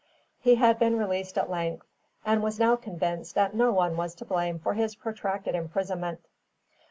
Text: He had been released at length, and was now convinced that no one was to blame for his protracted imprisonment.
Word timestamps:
He 0.39 0.55
had 0.55 0.79
been 0.79 0.97
released 0.97 1.37
at 1.37 1.47
length, 1.51 1.85
and 2.25 2.41
was 2.41 2.57
now 2.59 2.75
convinced 2.75 3.35
that 3.35 3.53
no 3.53 3.71
one 3.71 3.95
was 3.97 4.15
to 4.15 4.25
blame 4.25 4.57
for 4.57 4.73
his 4.73 4.95
protracted 4.95 5.53
imprisonment. 5.53 6.21